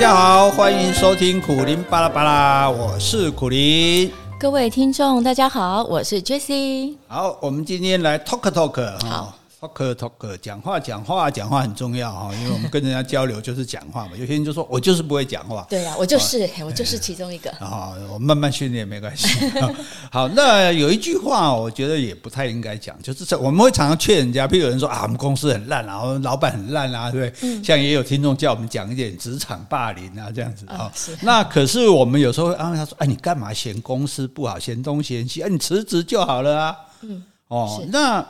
[0.00, 4.10] 家好，欢迎收听苦林巴拉巴拉，我是苦林。
[4.38, 6.96] 各位听众，大家好，我是 Jessie。
[7.06, 9.34] 好，我们今天来 talk talk 哈。
[9.60, 14.12] Talk talk 讲话讲话讲话很重要哈，因为我们跟人家 交流就是讲话嘛。
[14.16, 17.52] 有些人就说我就是不会讲话，对呀、啊，我就是、哦、我就是其中一个。
[17.60, 19.28] 好， 我慢慢训练没关系。
[20.10, 27.48] 好，那有一句话我觉得也不太应该讲，就是我们会常常劝人家，譬如有人说啊，我们公司很烂啊，老板很烂啊，对不对？
[27.48, 30.90] 嗯、像也有听众叫我们讲一点职场霸凌啊这样子啊。
[30.94, 31.16] 是。
[31.20, 35.42] 那可是我们有时候会安慰他说，哎，你干嘛嫌公司不好，嫌东嫌西？
[35.42, 36.76] 哎，你辞职就好了啊。
[37.02, 37.22] 嗯。
[37.48, 38.26] 哦，那。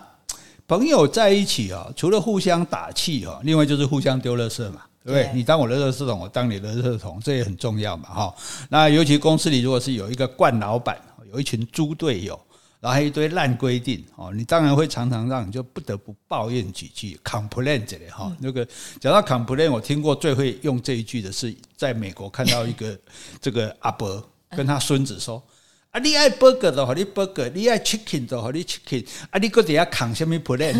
[0.70, 5.24] 朋友在一起啊，除了互相打气哈，另外就是互相丢垃圾嘛，对不对？
[5.24, 8.34] 对，你当我的垃圾桶，我当你的垃圾桶，这也很重要嘛哈。
[8.68, 10.96] 那尤其公司里如果是有一个惯老板，
[11.32, 12.38] 有一群猪队友，
[12.78, 18.32] 然后一堆烂规定哦，你当然会常常让你就不得不抱怨几句，complain 这里哈。
[18.38, 18.64] 那个
[19.00, 22.96] 讲到 complain，我听过最会用这一句的是在美国看到一个
[23.40, 25.42] 这个阿伯跟他孙子说。
[25.90, 29.04] 啊，你爱 burger 的话，你 burger；你爱 chicken 的话，你 chicken。
[29.30, 30.72] 啊，你搁底下扛什么 plan？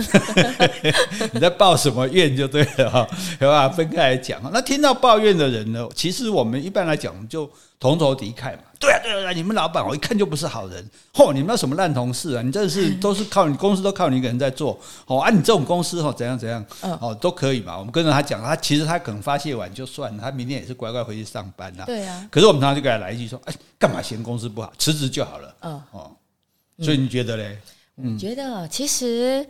[1.33, 3.09] 你在抱什么怨就对了哈，
[3.41, 3.69] 好吧？
[3.69, 4.41] 分开来讲。
[4.53, 7.51] 那听到抱怨的人呢，其实我们一般来讲就。
[7.81, 12.43] 同仇敌忾嘛，对啊，对啊，你们老板我一看就不是好人，嚯，你们那什么烂同事啊？
[12.43, 16.63] 你这是都是靠你公司都靠你一个人在做，哦，啊，你这种公司哦，怎样怎样，
[17.01, 17.79] 哦，都可以嘛。
[17.79, 21.85] 我们跟着他讲，他其实他可能发泄完就算了，他明天也是乖乖回去上班呐。
[21.87, 22.29] 对啊。
[22.31, 25.55] 可是我们常常就给他来一句说，哎，干嘛嫌公司不好，辞职就好了。
[25.61, 25.83] 嗯。
[25.93, 26.13] 哦。
[26.81, 27.59] 所以你觉得嘞？
[27.97, 28.13] 嗯。
[28.13, 29.47] 我觉得其实。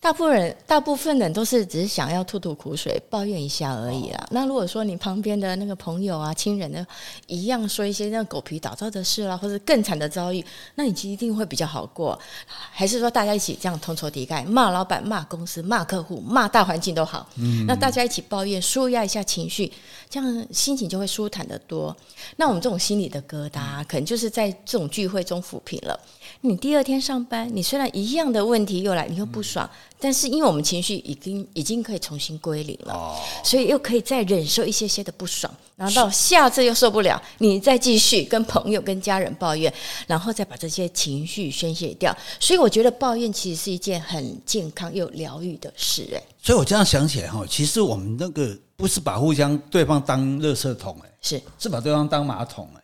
[0.00, 4.18] 大部分人，大部分人都是只是想要吐吐苦水，抱怨一下而已啦。
[4.22, 6.86] 哦、那如果说你旁边的那个朋友啊、亲人呢，
[7.26, 10.42] 一样说一些那狗皮倒灶的事啦，或者更惨的遭遇，
[10.76, 12.18] 那你其实一定会比较好过。
[12.46, 17.28] 还是说大家一起这样同仇敌忾，骂老板、骂公司、骂客户、骂大环境都好。
[17.36, 17.66] 嗯。
[17.66, 19.70] 那大家一起抱怨，舒压一下情绪，
[20.08, 21.94] 这样心情就会舒坦得多。
[22.36, 26.00] 那我们这种心理的疙瘩，嗯、可能就是在这种聚会中抚平了。
[26.40, 29.68] 你第二天上班，你虽然一样的问题又来，你又不爽。
[29.68, 39.72] 嗯但是因为我们情绪已经已经可以重新归零了，哦、所以又可以再忍受一些些的不爽，然后到下次又受不了，你再继续跟朋友、跟家人抱怨，
[40.06, 42.16] 然后再把这些情绪宣泄掉。
[42.38, 46.06] 所以我觉得抱怨其实是一件很健康又疗愈的事。
[46.14, 52.80] 哎，所以我这样想起来哈，其实我们那个不是把互相对方当垃圾桶，哎，是是把对方当马桶，哎。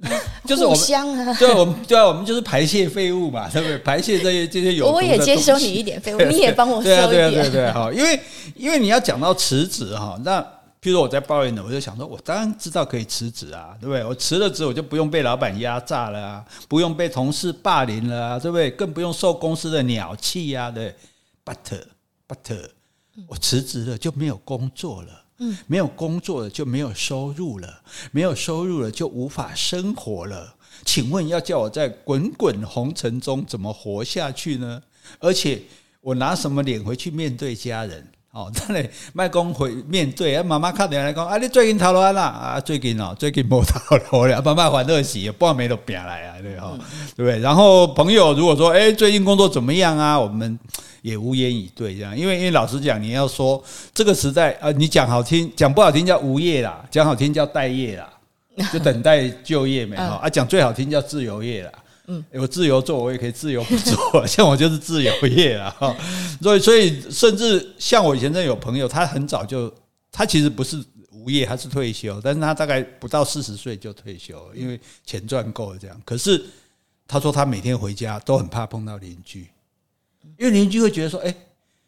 [0.46, 3.76] 就是我们，对，我们对啊，我们就是排泄废物嘛，对不对？
[3.78, 4.90] 排泄这些这些有。
[4.90, 7.08] 我也接收你一点废物， 你也帮我收一点。
[7.08, 8.20] 对啊，对对对，哈，因为
[8.54, 10.40] 因为你要讲到辞职哈，那
[10.80, 14.04] 譬如我在抱怨的，我就想说，我当然知道可以辞职啊，对不对？
[14.04, 18.70] 我辞了职，我就不用被老板压榨了啊，不用被同事霸凌了啊，对不对？
[18.70, 20.94] 更不用受公司的鸟气呀，对。
[21.44, 21.56] But
[22.28, 22.68] but
[23.26, 25.08] 我辞职了就没有工作了。
[25.38, 30.56] 嗯，没有工作了就没有收入了，没有收入了就无法生活了。
[30.84, 34.82] 请问要叫我在滚滚红尘中怎么活下去呢？
[35.18, 35.62] 而且
[36.00, 38.06] 我拿什么脸回去面对家人？
[38.38, 46.78] 哦，真嘞卖公回面对啊，妈妈看电话来讲啊，你最近头路安啦啊，最近哦，最近没头路了， 妈妈还乐喜，半没都病来啊，对哈，
[47.16, 47.40] 对不对？
[47.40, 50.18] 然后朋友如果说，哎，最近工作怎么样啊？
[50.18, 50.58] 我们。
[51.00, 53.62] 也无言以对，这样，因为因为老实讲，你要说
[53.94, 58.10] 这个时代啊，你讲好听，讲不好听叫无业啦，讲好听叫待业啦，
[58.72, 61.70] 就等待就业没哈啊，讲最好听叫自由业啦。
[62.08, 65.96] 嗯，有自由做，我也可以自由不做， 像我就是自由业啊哈。
[66.42, 69.72] 所以所以甚至像我以前真有朋友，他很早就，
[70.10, 70.82] 他其实不是
[71.12, 76.02] 无业，他是退休，但是他大概不到四十岁就退休，因为钱赚够了这样。
[76.04, 76.44] 可是
[77.06, 79.46] 他说他每天回家都很怕碰到邻居。
[80.36, 81.34] 因为邻居会觉得说：“哎，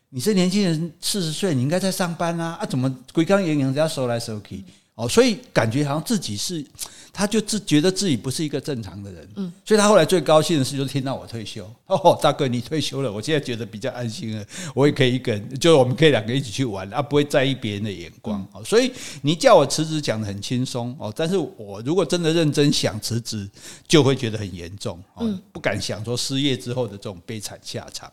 [0.08, 2.58] 你是年轻人，四十岁，你应该在上班啊！
[2.60, 4.64] 啊，怎么鬼刚营营人家收来收去？
[4.94, 6.64] 哦，所以感觉好像自己是，
[7.12, 9.28] 他就自觉得自己不是一个正常的人。
[9.36, 11.70] 嗯，所以他后来最高兴的事就是听到我退休。
[11.86, 14.44] 哦，大哥你退休了，我现在觉得比较安心了，
[14.74, 18.46] 我也可以一个人，就我们可以两个一起去玩啊，不会在意别人的眼光。
[18.52, 18.92] 哦，所以
[19.22, 23.48] 你叫我辞职讲的很轻松哦，但是我如果真的认真想辞职，
[23.88, 25.02] 就会觉得很严重。
[25.14, 28.10] 哦，不敢想说失业之后的这种悲惨下场。”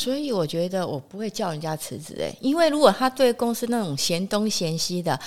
[0.00, 5.18] 所以我觉得我不会叫人家辞职诶，因为如果他对公司那种嫌东嫌西的，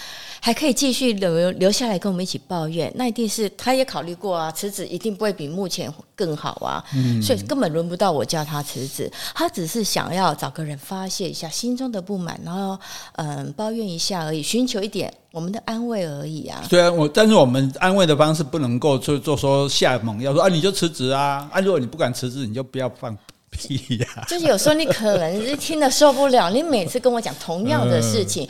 [0.41, 12.75] 还可以继续留留下来跟我们一起抱怨，那一定是他也考虑过啊，辞职一定不会比目前更好啊，嗯，所以根本轮不到我叫他辞职，他只是想要找个人发泄一下心中的不满，然后
[13.17, 16.63] 嗯抱怨一下而已，寻求一点我们的安慰而已啊。
[16.67, 23.15] 对啊，我但是我们安慰的方式不能够就做说下猛药，说啊你就辞职啊，啊如果你不敢辞职，你就不要放。
[23.53, 24.25] 屁呀！
[24.27, 28.47] 就是有时候你可能是听得受不了，你每次跟我讲同样的事情，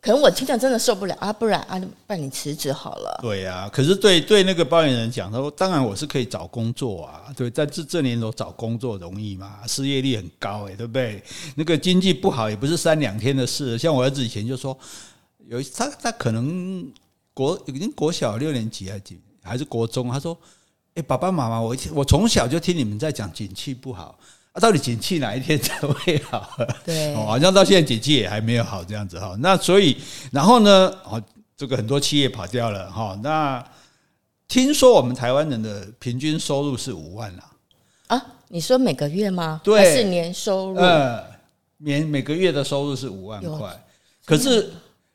[0.00, 3.20] 可能我听到真的受不了啊，不然啊，不然你辞职好了。
[3.22, 11.22] 对呀、啊，可是对对那个抱怨人讲，他说：“当然我是可以找工作啊，对，在这这年头找工作容易嘛，失业率很高哎，对不对？
[11.54, 13.78] 那个经济不好也不是三两天的事。
[13.78, 14.76] 像我儿子以前就说，
[15.46, 16.84] 有他他可能
[17.32, 20.36] 国已经国小六年级还是几还是国中，他说：
[20.94, 24.18] 哎，爸爸妈妈，我我从小就听你们在讲景气不好。”
[24.52, 26.58] 啊，到底景气哪一天才会好？
[26.84, 29.34] 对，好像到现在景气也还没有好这样子哈。
[29.40, 29.96] 那所以，
[30.30, 31.22] 然后呢，哦，
[31.56, 33.18] 这个很多企业跑掉了哈。
[33.22, 33.64] 那
[34.46, 37.42] 听说我们台湾人的平均收入是五万了
[38.08, 38.22] 啊？
[38.48, 39.58] 你说每个月吗？
[39.64, 40.78] 对，还是年收入？
[40.78, 41.24] 呃，
[41.78, 43.84] 年每个月的收入是五万块，
[44.26, 44.70] 可是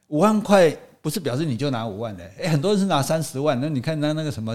[0.08, 0.76] 五万块。
[1.08, 3.58] 不是表示你就拿五万的，诶，很多人是拿三十万。
[3.62, 4.54] 那你看那那个什么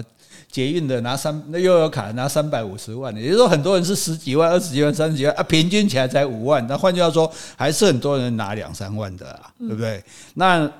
[0.51, 6.63] 捷运的拿三，那又有卡拿三百五十万的，也就是说很多人是十几万、二十几万、三十几万啊，平均起来才五万。
[6.67, 7.27] 那换句话说，
[7.57, 10.03] 还是很多人拿两三万的啊，对不对？
[10.35, 10.71] 那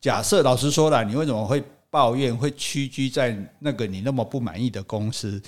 [0.00, 1.60] 假设老实说了，你为什么会
[1.90, 5.42] 抱怨、会屈居在那个你那么不满意的公司，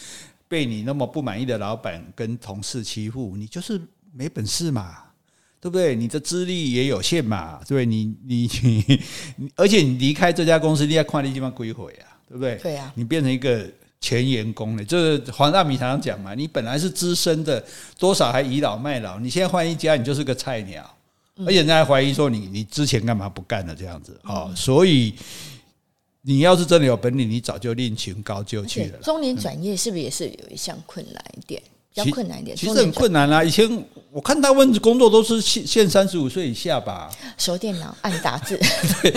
[0.48, 3.36] 被你那么不满意的老板跟同事欺负？
[3.36, 3.80] 你就是
[4.12, 4.96] 没本事嘛。
[5.60, 5.94] 对不对？
[5.94, 7.84] 你的资历也有限嘛，对不对？
[7.84, 9.00] 你你你，
[9.54, 12.56] 而且你离开这家公司，你要看你地方归回啊，对不对？
[12.56, 12.90] 对呀。
[12.94, 13.68] 你变成一个
[14.00, 17.62] 前员工了，就是黄大米常常讲嘛，你本来是资深的，
[17.98, 20.82] 多少还倚老卖老，你现在换一家，你就是个菜鸟，
[21.44, 24.50] 而且人家还怀疑说你你之前干嘛不干了这样子啊？
[24.56, 25.14] 所以
[26.22, 28.98] 你要是真的有本领，你早就另寻高就去了。
[29.02, 31.62] 中年转业是不是也是有一项困难一点？
[31.92, 33.42] 比较困难一点，其实很困难啦。
[33.42, 33.68] 以前
[34.12, 38.56] 我看大部分工作都是限限三十五岁以下吧，熟电脑、按打字。
[39.02, 39.12] 对，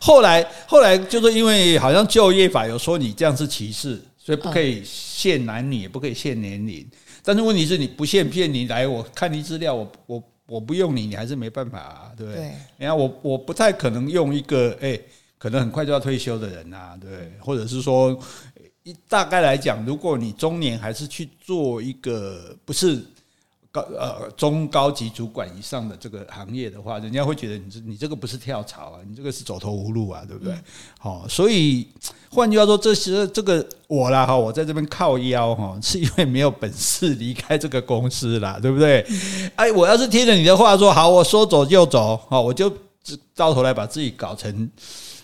[0.00, 6.88] 后来后来就是因为好像就业法有说你这样是歧视，所以不可以限男女，也不可以限年龄。
[7.24, 12.52] 但是问题是你不限骗你来，我看你资料，我我我不用你，你还是没办法啊，对不对？
[12.78, 15.04] 你看我我不太可能用一个哎、欸，
[15.38, 18.16] 可能很快就要退休的人啊，对，或者是说。
[19.08, 23.00] 大概来讲，如果你中年还是去做一个不是
[23.70, 30.54] 高呃中高级主管以上的这个行业的话，人家会觉得你这你这个不是跳槽啊，你这个是走投无路啊，对不对？
[30.98, 31.86] 好，所以
[32.28, 39.06] 换句话说，这是这个我啦哈，我在这边靠腰哈，是因为没有本事离开这个公司啦，对不对？
[39.54, 42.70] 哎，我要是听了你的话说好，我说走就走，好，我就
[43.34, 44.68] 到头来把自己搞成。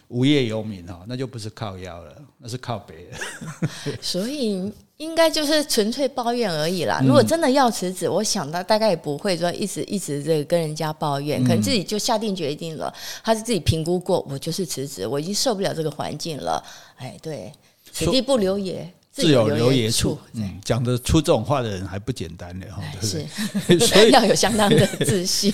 [0.08, 3.18] 无业游民哈，那就不是靠腰了，那是靠北了。
[4.00, 7.00] 所以应该就是纯粹抱怨而已啦。
[7.04, 16.64] 如果真的要辞职，我想他大概也不会说一直一直这个跟人家抱怨，可能自己就下定决定了，他是自己评估过，我就是辞职，我已经受不了这个环境了。
[16.96, 17.52] 哎，对，
[17.92, 20.16] 此地不留爷，自有留爷处。
[20.32, 23.26] 嗯，讲得出这种话的人还不简单呢哈，是，
[23.78, 25.52] 所以 要有相当的自信。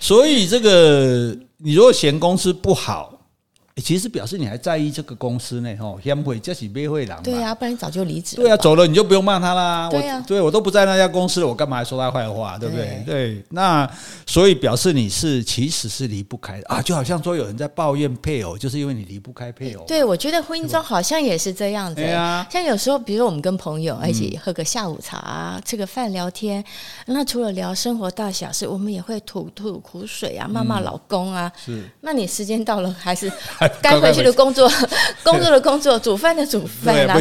[0.00, 3.11] 所以这个你如果嫌公司不好。
[3.82, 7.22] 其实表示你还在意这个公司呢，吼，先会这是没会狼。
[7.22, 8.42] 对呀，不然你早就离职了。
[8.42, 9.88] 对呀，走了你就不用骂他啦。
[9.90, 12.56] 对呀，对我都不在那家公司了，我干嘛还说他坏话？
[12.58, 13.02] 对不对？
[13.04, 13.88] 对，那
[14.26, 19.84] 所以表示你是其实是离不开啊，就好像说有人在抱怨配偶，就是因为你离不开配偶。
[19.86, 21.96] 对，我觉得婚姻中好像也是这样子。
[21.96, 26.64] 对啊，像有时候，比如说我们跟朋友一起喝个下午茶，吃个饭聊天，
[27.06, 31.50] 那除了聊生活大小事，我们也会吐吐苦水啊，骂骂老公啊。
[31.56, 33.32] 是，那你时间到了还是？
[33.80, 34.70] 该回去的工作，
[35.24, 37.14] 工作的工作，煮饭的煮饭啦。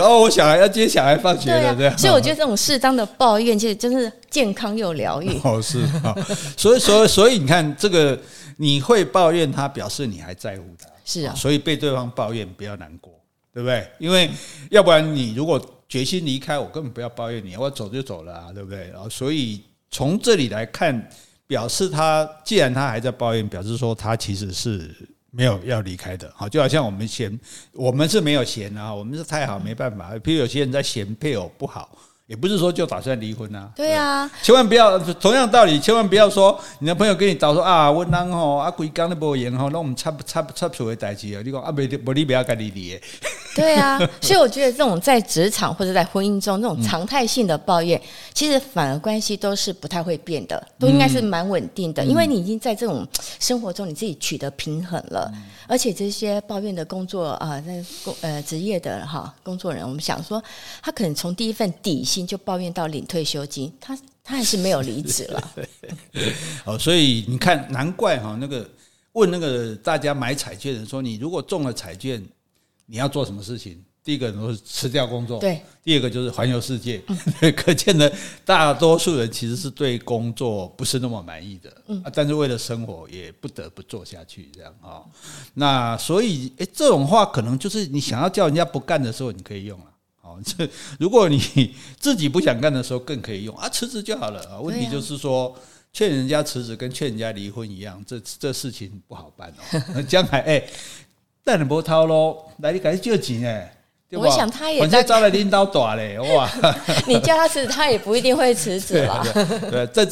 [0.00, 1.90] 哦，我小孩要接小孩放学了，对。
[1.96, 5.38] 所以我觉得 这种适当的抱怨，其实真是健康又疗愈。
[5.44, 6.14] 哦，是啊。
[6.56, 8.18] 所以，所以，所以你看，这个
[8.56, 10.88] 你会抱怨他，表示你还在乎他。
[11.04, 11.34] 是啊。
[11.34, 13.12] 所以被对方抱怨，不要难过，
[13.52, 13.86] 对不对？
[13.98, 14.30] 因为
[14.70, 18.88] 要不然你如果决心离开，我根本不要抱怨你，我走就走了啊，对不对？
[18.92, 19.60] 然后，所以
[19.90, 21.08] 从这里来看，
[21.46, 24.94] 表示他既然他还在抱怨，表示说他其实是。
[25.38, 27.38] 没有要离开的，好，就好像我们嫌，
[27.72, 30.10] 我们是没有嫌啊，我们是太好没办法。
[30.18, 31.96] 比如有些人在嫌配偶不好，
[32.28, 33.70] 也不是说就打算离婚啊。
[33.74, 43.00] 对啊，千万不要，同样道理，千万不要说你的朋友跟你找说啊，我啷吼啊，规工都无闲吼，那我们插插插出的代志啊，你讲啊，没没你不要跟你离。
[43.56, 48.00] 对啊， 所以我觉得这种在职场或者在婚姻中这种常态性的抱怨，
[48.34, 53.08] 其实反而关系都是不太会变的，都应该是蛮稳定的，因为你已经在这种
[53.40, 55.32] 生活中你自己取得平衡了，
[55.66, 60.42] 而且这些抱怨的工作啊，在工呃职业的哈工作人，我们想说
[60.82, 65.54] 他可能从第一份底薪就抱怨到领退休金，他他还是没有离职了。
[66.64, 68.68] 哦，所以你看，难怪哈那个
[69.12, 72.24] 问那个大家买彩券的说，你如果中了彩券。
[72.90, 73.84] 你要做什么事情？
[74.02, 75.60] 第一个都是辞掉工作，对。
[75.84, 77.18] 第二个就是环游世界，嗯、
[77.52, 78.10] 可见呢
[78.46, 85.04] 大多数人其实是对工作不是那么满意的，嗯，但是为了生活也不得不做下去，这样啊。
[85.52, 89.84] 那所以，诶，这种话可能就是你想要叫人家不干的时候，你可以用了。
[90.28, 90.68] 哦， 这
[90.98, 91.40] 如果你
[91.98, 94.60] 自己不想干的时候，更可以用啊，辞职就好了啊。
[94.60, 95.54] 问题就是说，
[95.92, 99.52] 劝人家辞职跟劝人家离婚一样，这这事情不好办
[99.94, 100.02] 哦。
[100.06, 100.68] 将来诶，
[101.42, 103.74] 但你波涛喽，来你赶紧借钱哎。
[104.12, 106.50] 我想他也，反正招了领导短嘞，哇！
[107.06, 109.22] 你叫他辞职，他也不一定会辞职吧？
[109.70, 110.02] 对，这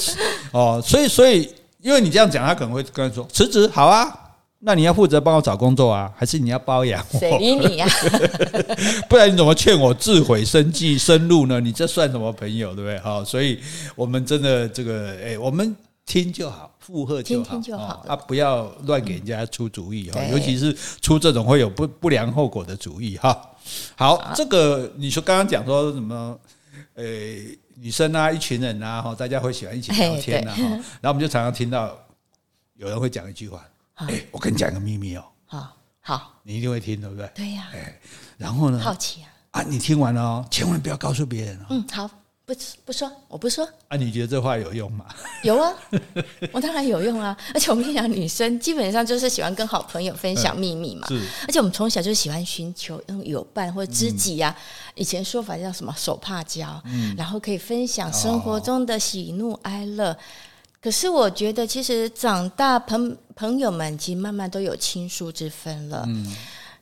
[0.53, 4.26] 哦，所以所以，因为你这样讲，他可能会跟他说辞职好啊，
[4.67, 7.19] 那你要负责帮我找工作啊，还是你要包养我？
[7.21, 7.87] 谁理你呀？
[9.09, 11.61] 不然你怎么劝我自毁生计、生路呢？
[11.61, 12.99] 你这算什么朋友，对不对？
[12.99, 13.61] 好，所以
[13.95, 23.29] 我们真的这个，哎，我们听就好，附和就好，听听就好啊，不要乱给人家出主意哈，尤其是出这种会有不不良后果的主意哈。
[23.95, 26.37] 好，好，这个你说刚刚讲说什么？
[26.95, 27.05] 呃，
[27.77, 30.63] 女生啊，一群人啊，哈，大家会喜欢一起聊天啊，哈。
[31.01, 31.97] 然后我们就常常听到
[32.75, 33.65] 有人会讲一句话
[33.97, 37.31] ：“哎，我跟你讲个秘密哦。”好，好，你一定会听，对不对？
[37.35, 37.69] 对呀。
[37.73, 37.99] 哎，
[38.37, 38.79] 然后呢？
[38.79, 39.29] 好奇啊！
[39.53, 41.67] 啊，你听完了哦，千万不要告诉别人哦。
[41.71, 42.11] 嗯，好。
[42.47, 43.69] 不不说，我不说。
[43.89, 45.05] 啊，你觉得这话有用吗？
[45.43, 45.73] 有啊，
[46.53, 47.37] 我当然有用啊。
[47.53, 51.09] 而且我跟你讲，女生基本上就是喜欢跟好朋友分享秘密嘛。
[51.09, 51.21] 是。
[51.49, 54.95] 而且我们从小就喜欢寻求那种友伴或者知己呀、啊。
[54.95, 56.81] 以前说法叫什么“手帕交”，
[57.19, 60.17] 然后可以分享生活中的喜怒哀乐。
[60.87, 66.05] 可是我觉得，其实长大朋朋友们其实慢慢都有亲疏之分了。
[66.07, 66.33] 嗯。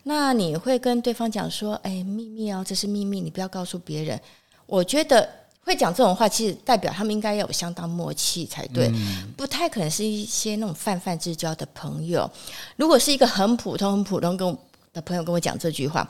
[0.03, 4.21] 那你会跟对方讲说：“哎，秘密哦，这是秘密，你不要告诉别人。”
[4.67, 5.27] 我觉得。
[5.63, 12.31] 会讲这种话，其实代表他们应该要有相当默契才对，嗯、不太可能是一些那种泛泛之交的朋友。
[12.77, 14.55] 如果是一个很普通、很普通跟我
[14.93, 16.07] 的朋友跟我讲这句话，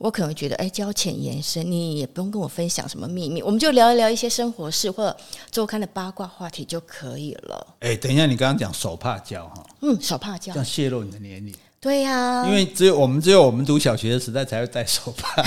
[0.00, 5.14] 我可能会觉得，哎，交浅言深，你也不用跟我分享什么秘密，我们就聊一聊一些生活事或者
[5.50, 7.76] 周刊的八卦话题就可以了。
[7.80, 11.54] 哎，等一下，你刚刚讲手帕交哈，嗯，手帕交，这样泄露你的年龄。
[11.80, 15.42] 对呀、啊，因为只有我们只有我们读小学的时代才会戴手帕，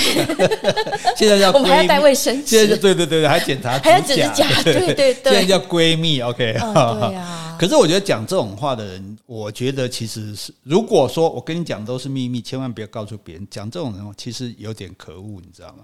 [1.16, 7.56] 现在叫我们还要带卫生纸，现在对对对还检查还要指甲，对对对，现在叫闺蜜，OK，、哦、对啊。
[7.60, 13.48] 可是我觉得讲这种话的人，我觉得其实是，如果说我跟你讲都是秘密，千万不要告诉别人。
[13.52, 15.84] 讲这种人其实有点可恶，你知道吗？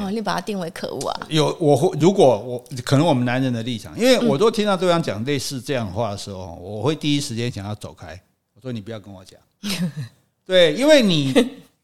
[0.00, 1.20] 哦，你把它定为可恶啊？
[1.28, 8.18] 有我会，如果我可能我们男人的立场，因为我都听到对方讲类似这样的话的时候，我会第一时间想要走开。
[8.54, 9.38] 我说你不要跟我讲。
[10.46, 11.34] 对，因为你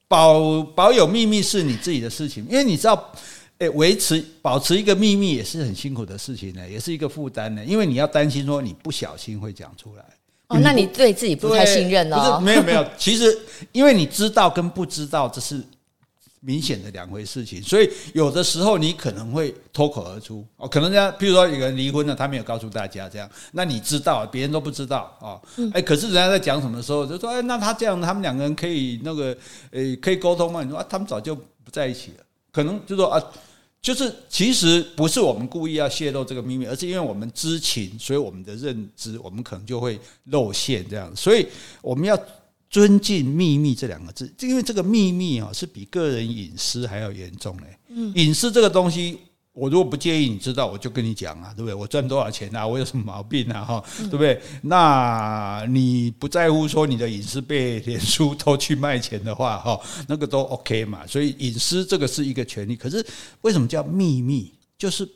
[0.09, 3.13] 保保有秘密是你自己的事情，因为你知道，
[3.59, 10.05] 诶，维持保持一个秘密也是很辛苦的事情呢，也是一个负担呢，因为你要担心说你不小心会讲出来。
[10.49, 12.39] 哦，那你对自己不太信任哦？
[12.39, 13.39] 不是，没有没有，其实
[13.73, 15.63] 因为你知道跟不知道这是。
[16.47, 25.41] 明显的两回事情，所以有的时候你可能会脱口而出哦，可能人家譬如说有个人离婚了，他没有告诉大家这样，那你知道，别人都不知道啊。
[25.73, 29.35] 哎，可是人家在讲什么时候就说，哎，那他这样，他们两个人可以那个，
[29.71, 30.63] 呃，可以沟通吗？
[30.63, 33.19] 你说啊，他们早就不在一起了，可能就说啊，
[33.81, 41.47] 就是其实不是我们故意要泄露这个秘密，而是因为我们知情，所以我们的认知，我们可能就会露馅这样，所以
[41.81, 42.19] 我们要。
[42.75, 47.79] 尊敬秘密这两个字，因为这个秘密啊是比个人隐私还要严重嘞。
[47.87, 49.17] 嗯，隐私这个东西，
[49.53, 51.73] 我如果不介意你知道，我就跟你讲啊，对不对？
[51.73, 52.67] 我赚多少钱啊？
[52.67, 53.63] 我有什么毛病啊？
[53.63, 54.43] 哈，对不对？
[54.63, 61.07] 那你不在乎说你的隐私被脸书偷去卖钱的话，哈，那个都 OK 嘛。
[61.07, 63.07] 所以隐私这个是一个权利，可是
[63.43, 64.53] 为什么叫秘密？
[64.77, 65.09] 就是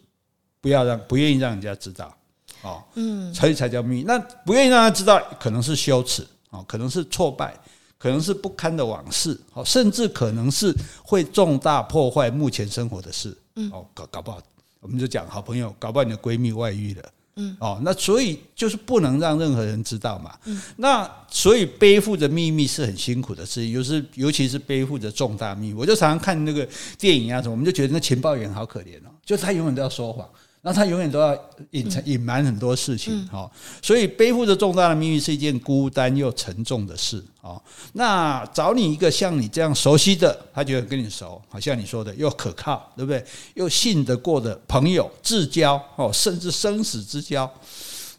[0.61, 2.17] 不要让不愿意让人家知道
[2.62, 4.03] 哦，嗯，所以才叫秘密。
[4.05, 6.25] 那不愿意让他知道，可能是羞耻。
[6.50, 7.55] 哦，可能是挫败，
[7.99, 14.40] 可能是不堪的往事，哦，甚至可能是会重大破坏目前生活的事，嗯，哦，搞搞不好，
[14.81, 17.02] 我们就讲好朋友，搞不好你的闺蜜外遇了，
[17.37, 26.67] 嗯，哦，那所以就是不能让任何人知道嘛，嗯，那所以背负着秘密是很辛苦的事情，就是尤其是背负着重大秘密，我就常常看那个
[26.99, 30.28] 电影啊什么，我们就觉得那情报员好可怜哦，就是他永远都要说谎。
[30.61, 31.37] 那他永远都要
[31.71, 33.50] 隐藏、隐瞒很多事情，哈，
[33.81, 37.61] 所以背负着重大的秘密是一件孤单又沉重的事，啊。
[37.93, 43.25] 那找你一个像你这样熟悉的，他觉得跟你熟，好像你说的又可靠，对不对？
[43.55, 47.50] 又信得过的朋友、至交，哦，甚至生死之交。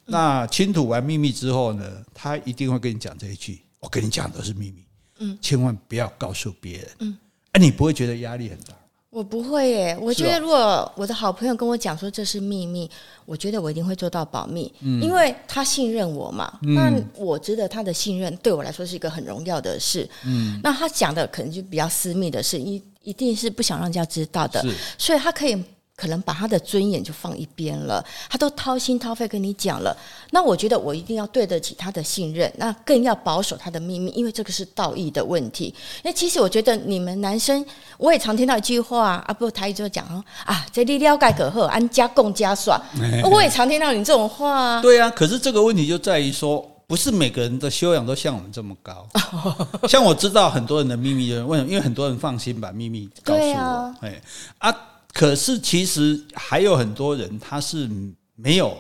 [0.05, 4.84] 那倾吐完秘密之后呢，他一定会跟你讲这一句：“我跟你讲的都是秘密，
[5.19, 7.17] 嗯，千万不要告诉别人。”嗯，
[7.51, 8.74] 哎，你不会觉得压力很大？
[9.10, 12.89] 我不会耶，我觉得如果我的好朋友跟我讲说这是秘密，
[13.25, 16.60] 我觉得我一定会做到保密，嗯、因为他信任我嘛。
[16.62, 20.08] 嗯、那我觉得他的信任对我来说是一个很荣耀的事。
[20.25, 24.63] 嗯，那他讲的可能就比较私密的事，一一定是不想让人家知道的，
[24.98, 25.63] 所以他可以。
[26.00, 29.96] 可能把他的尊严就放一边了，他都掏心掏肺跟你讲了，
[30.32, 35.75] 那我觉得我一定要对得起他的信任，那更要保守他的秘密，因为这个是道义的问题。
[36.03, 37.65] 那其实我觉得你们男生，
[37.98, 40.06] 我也常听到一句话啊，不，台语就讲
[40.46, 42.82] 啊，这里了解可好，安家共家耍，
[43.29, 44.82] 我也常听到你这种话啊。
[44.82, 49.06] 对啊，可是这个问题就在于说，不是每个人的修养都像我们这么高。
[49.89, 51.70] 像我知道很多人的秘密，为什么？
[51.70, 54.22] 因为很多人放心把秘密告诉我，哎
[54.60, 54.75] 啊。
[55.19, 57.89] 可是其实还有很多人，他是
[58.38, 58.77] 没有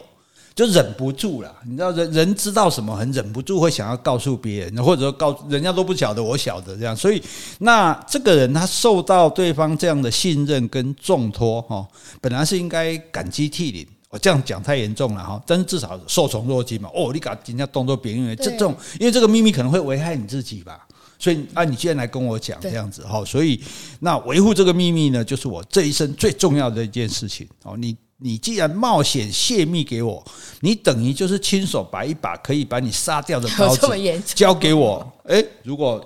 [0.55, 1.53] 就忍不住了。
[1.65, 6.95] 你知道，人人知道什么，很忍不住会想要告诉别人，或者说告人家都不晓得，我晓得这样。
[6.95, 7.21] 所以，
[7.57, 11.85] 那这个人他受到对方这样的信任跟重托，哈，
[12.21, 13.85] 本来是应该感激涕零。
[14.09, 16.89] 我这样讲太严重了哈，但是至少受宠若惊嘛。
[16.95, 20.87] 哦，你搞人家动作别人，这这种，因为这个秘密可能会危害你自己吧。
[21.19, 23.61] 所以啊，你既然来跟我讲这样子哈，所以
[23.99, 27.75] 那维护这个秘密呢，就是我这一生最重要的一件事情哦。
[27.77, 30.25] 你你既然冒险泄密给我，
[30.61, 35.05] 你等于就是亲手把一把可以把你杀掉的刀子交给我。
[35.25, 36.03] 诶，如果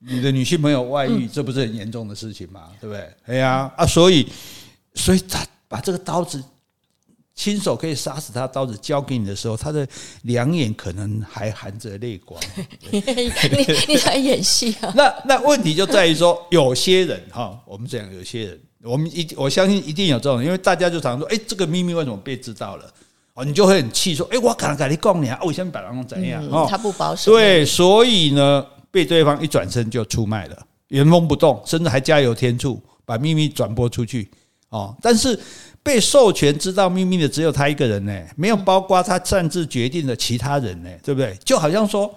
[0.00, 2.64] 你的女性朋友外遇，这不是很严重的事情吗？
[2.80, 3.08] 对不对？
[3.26, 4.26] 哎呀啊，所以
[4.94, 6.42] 所以他把这个刀子。
[7.36, 9.86] 亲手可以杀死他，刀子交给你的时候，他的
[10.22, 12.40] 两眼可能还含着泪光。
[12.90, 12.98] 你
[13.86, 14.90] 你在演戏啊？
[14.96, 22.90] 那那问题就在于说，有些人哈，我们讲有些人，我们一我相信一定有这种，因为大家就常说，哎，这个秘密为什么被知道了？
[23.34, 26.42] 哦，你就会很气，说，哎，我刚刚跟你讲你啊，我先把它弄怎样？
[26.50, 27.32] 哦，他不保守。
[27.32, 34.30] 对，所以呢，被对方一转身就出卖了，原封不动，甚至还加油添醋，把秘密转播出去。
[34.70, 35.38] 哦，但是。
[35.86, 41.38] 被授权知道秘密的只有他一个人呢，没有包括他擅自决定的其他人呢，对不对？
[41.44, 42.12] 就好像说，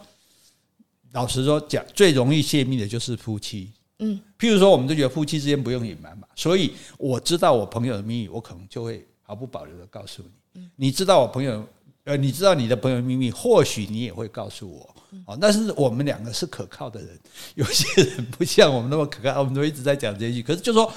[1.12, 3.72] 老实说讲，最容易泄密的就是夫妻。
[4.00, 10.24] 嗯，譬如说，我们都觉得夫妻之间不用隐瞒嘛，所以我知道我朋友的秘密，我可能就会毫不保留的告诉
[10.54, 10.68] 你。
[10.76, 11.64] 你知道我朋友，
[12.06, 14.96] 呃，你知道你的朋友的秘密，或许你也会告诉我。
[15.28, 17.20] 哦，但是我们两个是可靠的人，
[17.54, 20.42] 有些人不像我们那么可靠，我们都一直在讲这句。
[20.42, 20.92] 可是就说。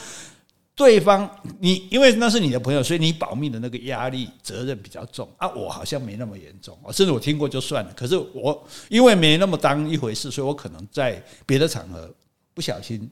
[0.75, 1.29] 对方，
[1.61, 5.47] 你因为那是你的朋友，所以你保密的那个压力责任比较重啊。
[5.51, 7.93] 我好像没那么严重啊，甚至我听过就算了。
[7.95, 12.11] 可是我因为没那么当一回事，所以我可能在别的场合
[12.55, 13.09] 不小心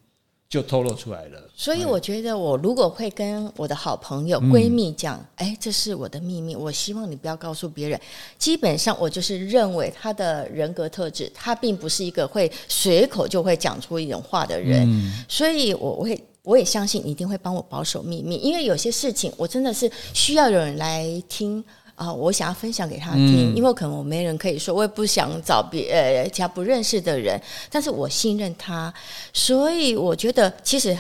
[0.49, 1.51] 就透露出来了。
[1.55, 8.01] 所以我觉得，我如果会跟我的好朋友、闺蜜讲，哎，这是我的秘密，我希望你不要告诉别人。
[8.39, 14.89] 基本上，我就是认为他的人格特质，他并不是一个会随口就会讲出一种话的人，
[15.29, 16.19] 所以我会。
[16.43, 21.63] 我也相信你一定会帮我保守秘密，因为有些事情我真的是需要有人来听
[21.95, 28.93] 啊，我想要分享给他听，因为可能我没人可以说，我也不想找别呃其他不认识的人，但是我信任他，
[29.33, 30.97] 所以我觉得其实。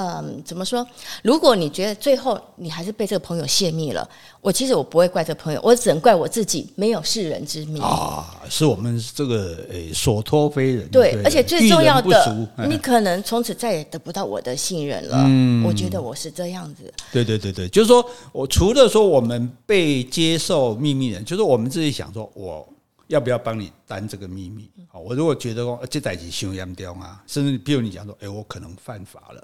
[0.00, 0.86] 嗯，怎么说？
[1.24, 4.08] 如果你觉得最后你还是被这个朋友泄密了，
[4.40, 10.88] 我其实我不会怪这个朋友，我只能怪我自己没有世人之明啊，是我们这个诶所托非人。
[10.88, 15.16] 对，对而且最重要的， 你可能从此再也得不到我的信任了。
[15.26, 16.94] 嗯，我觉得我是这样子。
[17.10, 22.64] 对对对对，就是说我除了说我们被接受秘密人，就是我们自己想说，我
[23.08, 24.70] 要不要帮你担这个秘密？
[24.86, 29.42] 好，我如果觉得说这代志伤严重啊，甚至比如你讲说，哎，我可能犯法了。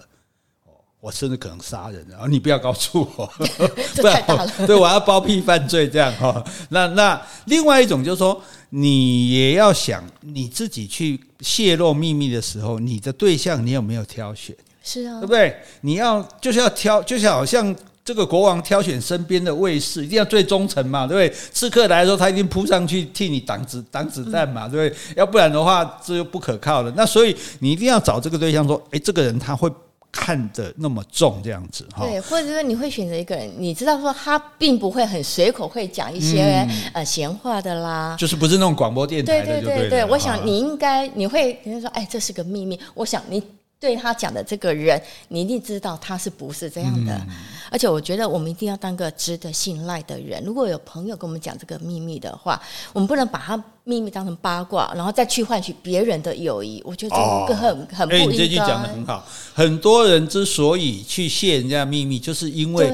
[1.04, 3.30] 我甚至可能杀人，然后你不要告诉我，
[3.92, 4.50] 这太大了。
[4.66, 6.42] 对，我要包庇犯罪这样哈。
[6.70, 8.40] 那那另外一种就是说，
[8.70, 14.56] 你也要想你自己去泄露秘密的时候，你的对象你有没有挑选？
[14.82, 15.54] 是啊，对不对？
[15.82, 21.38] 你要就是要挑，就是好像这个国王挑选身边的卫士，一定要最忠诚嘛，对不对？
[21.52, 25.14] 刺客来的时候，他一定扑上去替你挡子挡子弹嘛，对不对？
[25.18, 26.90] 要不然的话，这就不可靠了。
[26.96, 29.70] 那所以你一定要找这个对象，说，诶，这个人他会。
[30.14, 40.04] 看得那么重，这样子哈，对，或者说你会选择一个人，你知道说他并不会很随口会讲一些、嗯、呃闲话的啦，就是不是那种广播电台的，对对对对。
[40.04, 42.78] 我想你应该你会比如说，哎，这是个秘密。
[42.94, 43.42] 我想你
[43.80, 47.12] 对他讲的这个人，你一定知道他是不是这样的。
[47.12, 47.34] 嗯、
[47.72, 50.40] 而且我觉得我们一定要当个值得信赖的人。
[50.44, 58.32] 如果有朋友跟我们讲这个秘密的话，我们不能把他秘密当成八卦，然后再去换取别人的友谊，我觉得这个很、哦、很不应该。
[58.32, 59.26] 你这句讲得很好。
[59.52, 62.88] 很多人之所以去泄人家秘密，就是因为，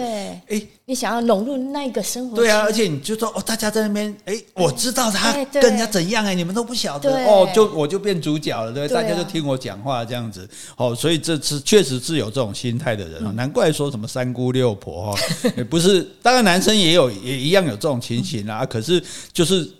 [0.48, 2.36] 哎，你想要融入那个生活。
[2.36, 10.48] 对啊，而且你就说哦，大家在那边，哎，我知道他跟人家怎样哎，你们都不晓得哦，就我就变主角了，对，对，大家就听我讲话这样子。
[10.76, 15.22] 哦，所以这次确实是有这种心态的人哦，难怪说什么三姑六婆哈，
[15.56, 19.00] 也不是，当然男生也有也一样有这种情形啊，可是
[19.32, 19.70] 就是。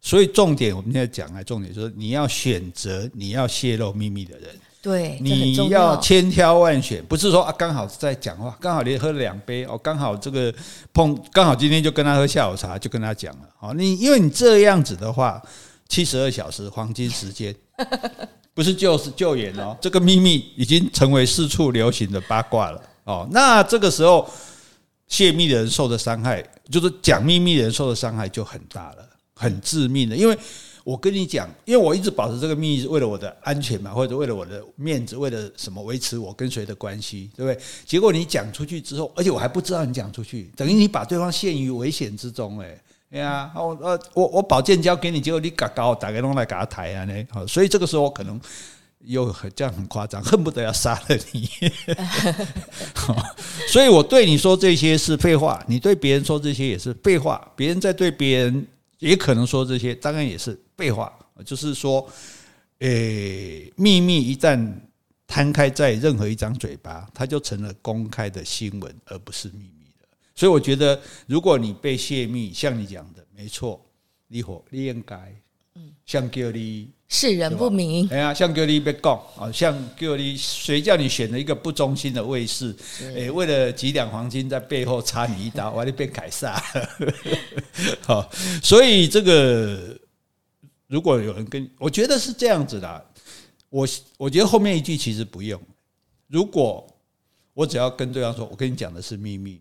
[0.00, 4.48] 所以重点，我们现在讲啊，重点就是你要选择你要泄露秘密的人，
[4.80, 10.54] 对，你要千挑万选，不是说啊刚好在讲话，刚好你喝了两杯哦，刚好这个
[10.94, 15.42] 碰，刚好今天就跟他喝下午茶，就跟他讲了，哦，你因为你这样子的话，
[15.88, 17.54] 七十二小时黄金时间，
[18.54, 24.30] 不是救是救援哦，这个秘密已经成为四处流行的八卦了哦，那这个时候
[25.08, 29.04] 泄密的人受的伤害，就是讲秘密的人受的伤害就很大了。
[29.38, 30.36] 很致命的，因为
[30.82, 37.62] 我跟你讲，因为我一直保持这个秘密，是为了我的安全嘛，或者为了我的面子，为了什么维持我跟谁的关系，对不对？
[37.86, 42.76] 结果你讲出去之后，而且我还不知道你讲出去，等于你把对方陷于危险之中，哎，
[43.10, 48.40] 对呀，我呃，我我宝剑交给你，结果你嘎嘎，打开弄来给他抬啊，呢，好，所以这个时候可能
[49.04, 51.48] 又很这样很夸张，恨不得要杀了你。
[53.68, 58.66] 所以我对你说这些是废话，你对别人说这些也是废话，别人在对别人。
[58.98, 61.12] 也可能说这些，当然也是废话。
[61.44, 62.04] 就是说，
[62.80, 64.72] 诶、秘密一旦
[65.26, 70.08] 摊开在任何一张嘴巴，它就成了公开的新闻，而不是秘密的。
[70.34, 73.80] 所以，我觉得，如果你被泄密，像你讲的，没错，
[74.26, 75.32] 你火你应该，
[75.78, 76.90] 嗯，像叫你。
[77.10, 82.76] 世人不明，哎呀，像叫你别讲啊，像叫你谁叫你选了一个不忠心的卫士，
[83.14, 86.62] 诶，为了几两黄金在背后插你一刀， 完了变凯撒。
[88.04, 88.30] 好，
[88.62, 89.98] 所以这个
[90.86, 93.06] 如果有人跟，我觉得是这样子的，
[93.70, 93.88] 我
[94.18, 95.58] 我觉得后面一句其实不用，
[96.26, 96.86] 如果
[97.54, 99.58] 我只要跟对方说，我跟你讲的是秘密。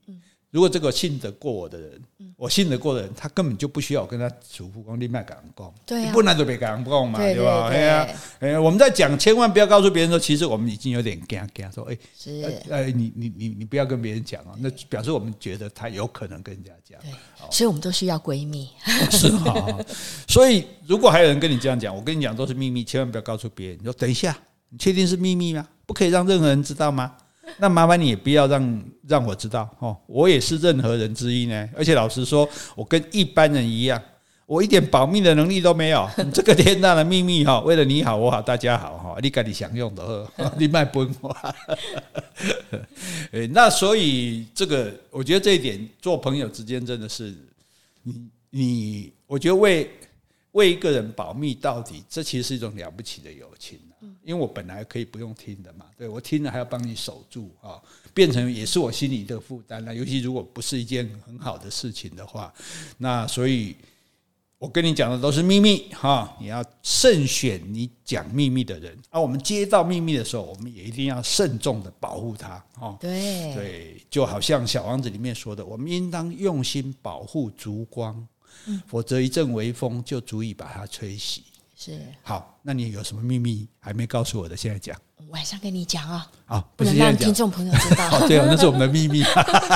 [0.49, 2.01] 如果这个信得过我的人，
[2.37, 7.67] 我信得过的人，他根本就不需要我跟他嘱咐讲，你卖敢讲，对、啊，不然就别敢讲嘛，对吧？
[7.67, 8.07] 哎呀，
[8.39, 11.83] 哎，我们在讲，千万不要告诉别人说，其实我们已经有点惊惊，说，
[12.69, 17.11] 哎，你你你你不要跟别人讲啊，那表示我们觉得他有可能跟人家讲，对，
[17.51, 18.69] 所以我们都需要闺蜜，
[19.11, 19.77] 是哈。
[20.27, 23.77] 所以如果还有人跟你这样讲，我跟你讲都是秘密，千万不要告诉别人。
[23.79, 24.37] 你说等一下，
[24.69, 25.67] 你确定是秘密吗？
[25.85, 27.15] 不可以让任何人知道吗？
[27.57, 31.69] 那麻烦你也不要让让我知道哦，我也是任何人之一呢。
[31.75, 34.01] 而且老实说，我跟一般人一样，
[34.45, 36.07] 我一点保密的能力都没有。
[36.33, 40.27] 这个天大的秘密哈，为了你好我好大家好哈，你赶紧享用的，
[40.59, 41.55] 你卖分话。
[43.51, 47.33] 那所以这个，我觉得这一点做朋友之间真的是
[48.03, 49.89] 你你，我觉得为
[50.51, 53.79] 为一个人保密到底，这其实是一种了不起的友情。
[54.23, 57.81] 因为我本来可以不用听的嘛，对，我听了还要帮你守住啊，
[58.13, 59.83] 变成也是我心里的负担。
[59.83, 62.53] 了尤其如果不是一件很好的事情的话，
[62.97, 63.75] 那所以
[64.59, 68.97] 我跟你讲的都是秘密哈，你要慎选你讲秘密的人。
[69.09, 72.97] 而我们接到秘密的时候，我们也一定要慎重的保护他哦。
[72.99, 78.27] 对对，就好像《小王子》里面说的，我们应当用心保护烛光，
[78.87, 81.39] 否则一阵微风就足以把它吹熄。
[81.79, 81.91] 是
[82.23, 84.57] 好，那你有什么秘密还没告诉我的？
[84.57, 84.97] 现在讲，
[85.29, 86.25] 晚上跟你讲啊。
[86.47, 88.09] 好，不能让听众朋友知道。
[88.17, 89.23] 哦，对哦，那是我们的秘密。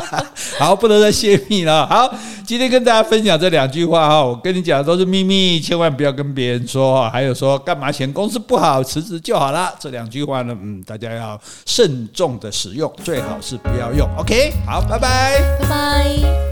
[0.58, 1.86] 好，不能再泄密了。
[1.86, 2.12] 好，
[2.44, 7.08] 今天跟大家分享这两句话哈，我跟你讲的都是秘密，千万不要跟别人说。
[7.12, 14.10] 还有说干嘛嫌公司不好辞职就好了，这两句话呢，嗯，大家要慎重的使用，最好是不要用。
[14.18, 16.51] OK，好，拜拜，拜拜。